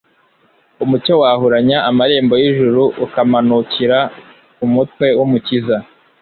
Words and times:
Umucyo 0.83 1.13
wahuranya 1.21 1.77
amarembo 1.89 2.33
y'ijuru 2.41 2.83
ukamanukira 3.05 3.99
ku 4.55 4.65
mutwe 4.73 5.05
w'Umukiza 5.17 5.77